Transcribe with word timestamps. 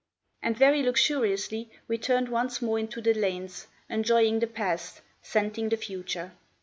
And 0.41 0.57
very 0.57 0.81
luxuriously 0.81 1.69
we 1.87 1.99
turned 1.99 2.27
once 2.29 2.59
more 2.59 2.79
into 2.79 3.01
the 3.03 3.13
lanes, 3.13 3.67
enjoying 3.87 4.39
the 4.39 4.47
past, 4.47 5.01
scenting 5.21 5.69
the 5.69 5.77
future. 5.77 6.31